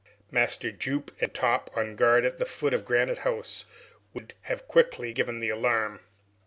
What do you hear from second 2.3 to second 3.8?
the foot of Granite House,